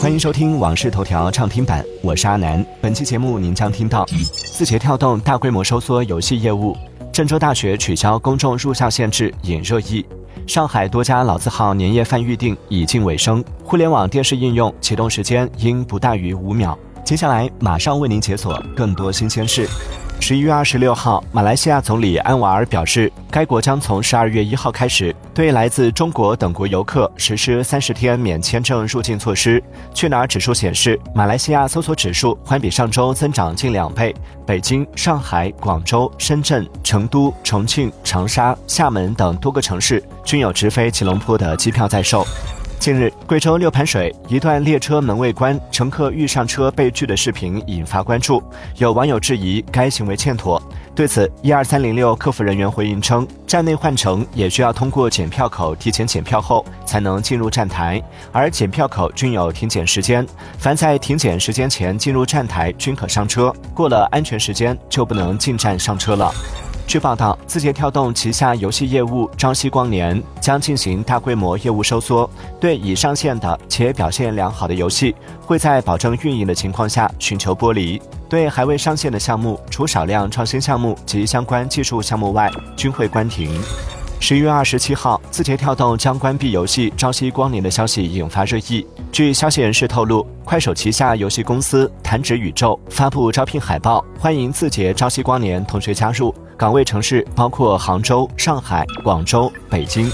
[0.00, 2.64] 欢迎收听《往事头条》畅听版，我是阿南。
[2.80, 6.76] 本期节目您将听到：字节跳动大规模收缩游戏业务；
[7.10, 10.04] 郑州大学取消公众入校限制引热议；
[10.46, 16.78] 上海多家老字号年夜饭预订已近尾声；互联网电视应用启动时间应不大于五秒。
[17.02, 19.66] 接下来马上为您解锁更多新鲜事。
[20.20, 29.62] 十一月二十六号，马来西亚总理安瓦尔表示，该国将从十二月一号开始对来自中国等国游客实施三十天免签证入境措施。
[29.94, 34.12] 去哪儿指数显示，马来西亚搜索指数环比上周增长近两倍。
[34.44, 42.26] 北京、上海、广州、深圳、成都、重庆、长沙、厦门等多个城市均有直飞吉隆坡的机票在售。
[42.80, 48.42] 近日，贵州六盘水一段列车门未关，乘客欲上车被拒的视频引发关注，
[48.78, 50.60] 有网友质疑该行为欠妥。
[50.98, 58.02] 对此，一二三零六客服人员回应称，站内换乘也需要通过检票口提前检票后才能进入站台，
[58.32, 60.26] 而检票口均有停检时间，
[60.58, 66.34] 凡在停检时间前进入站台均可上车，过了安全时间就不能进站上车了。
[66.84, 83.50] 据报道，字节跳动旗下游戏业务朝夕光年将进行大规模业务收缩，对已上线的且表现良好的游戏，会在保证运营的情况下寻求剥离；对还未上线的项目，除少量创新项目及相关技术项目外，均会关停。
[84.20, 88.84] 十一月二十七号，字节跳动将关闭游戏朝夕光年的消息引发热议。
[89.12, 96.34] 据消息人士透露，快手旗下游戏公司弹指宇宙发布招聘海报，欢迎字节朝夕光年同学加入。
[96.56, 100.10] 岗位城市包括杭州、上海、广州、北京。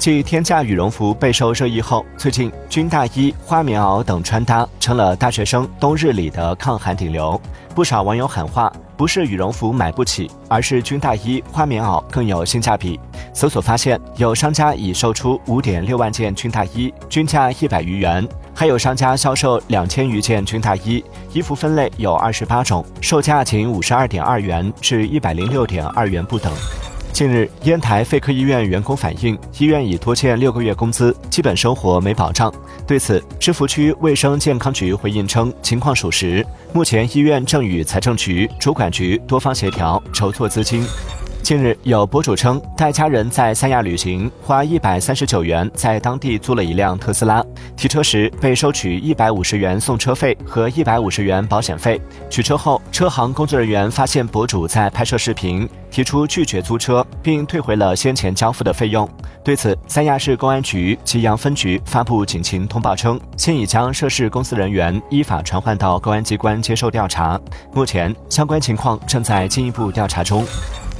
[0.00, 7.38] 继天价羽绒服备受热议后，最近军大衣、花棉袄等穿搭成了大学生冬日里的抗寒顶流。
[7.74, 12.98] 不少网友喊话：不是羽绒服买不起，而是军大衣、花棉袄更有性价比。
[13.34, 18.26] 搜索发现，有商家已售出五点六万件军大衣，均价一百余元。
[18.54, 21.04] 还有商家销售两千余件军大衣，
[21.34, 26.50] 衣服分类有二十八种，售价仅五十二点二元至一百零六点二元不等。
[27.12, 32.52] 近日，烟台肺科医院员工反映，医院已拖欠六个月工资，基本生活没保障。
[32.86, 40.82] 对此，芝罘区卫生健康局回应称，情况属实，目前医院正与财政局、主管局多方协调，筹措资金。
[41.50, 47.44] 近日，有博主称带家人在三亚旅行，花一百三十九元在当地租了一辆特斯拉。
[47.76, 52.00] 提车时被收取一百五十元送车费和一百五十元保险费。
[52.30, 59.08] 取车后，车行工作人员发现博主在拍摄视频，提出拒绝租车，并退回了先前交付的费用。
[59.42, 67.40] 对此，三亚市公安局吉阳分局发布警情通报称，现已将涉事公司人员依法传唤到公安机关接受调查，
[67.74, 70.46] 目前相关情况正在进一步调查中。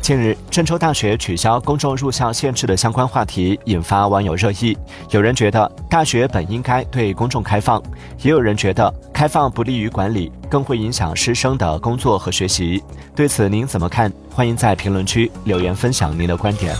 [0.00, 4.76] 近日，郑州大学取消公众入校限制的相关话题引发网友热议。
[5.10, 7.80] 有人觉得大学本应该对公众开放，
[8.22, 12.82] 也有人觉得开放不利于管理，更会影响师生的工作和学习。
[13.14, 14.12] 对此您怎么看？
[14.32, 16.74] 欢迎在评论区留言分享您的观点。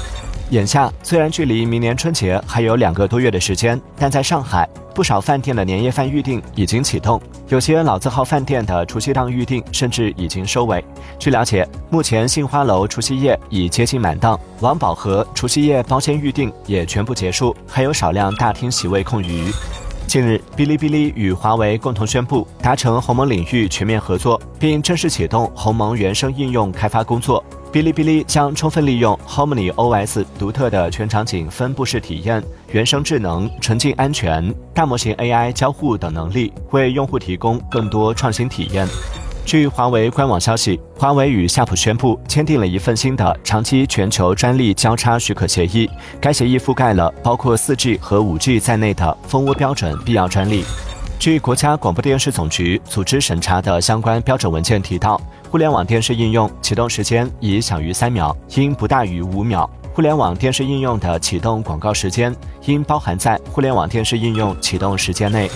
[0.50, 10.84] 眼下虽然距离明年春节还有两个多月的时间，但在上海，不少饭店的年夜饭预订已经启动，有些老字号饭店的除夕档预订甚至已经收尾。
[11.20, 19.52] 据了解，目前杏花楼除夕夜已接近满档，王宝和除夕夜包间预订也全部结束，还有少量大厅席位空余。
[20.08, 27.44] 近日，哔哩哔哩与华为共同宣布达成鸿蒙领域全面合作，并正式启动鸿蒙原生应用开发工作。
[27.72, 32.42] 哔哩哔哩将充分利用 Harmony OS 独特的全场景分布式体验、
[32.72, 38.88] 原生智能、纯净安全、大模型 AI 交互等能力，为用户提供更多创新体验。
[39.46, 45.88] 据华为官网消息，华为与夏普宣布签订了一份新的长期全球专利交叉许可协议，
[46.20, 50.64] 该协议覆盖了包括 4G 和 5G 在内的蜂窝标准必要专利。
[51.20, 55.20] 据国家广播电视总局组织审查的相关标准文件提到。
[55.50, 59.68] 互联网电视应用启动时间宜小于三秒，应不大于五秒。
[59.92, 62.34] 互联网电视应用的启动广告时间
[62.66, 65.50] 应包含在互联网电视应用启动时间内。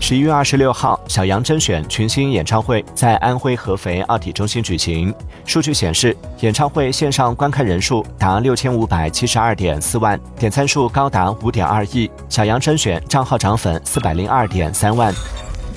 [0.00, 5.12] 十一月二十六号，小杨甄选群星演唱会在安徽合肥奥体中心举行。
[5.46, 12.10] 数据显示，演唱会线上观看人数达六千五百七十二点四万，点赞数高达五点二亿。
[12.28, 15.12] 小杨甄选账号涨粉四百零二点三万。